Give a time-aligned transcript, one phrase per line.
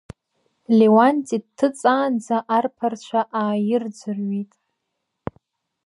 [0.77, 4.51] Леуанти дҭыҵаанӡа арԥарцәа ааирӡрҩит.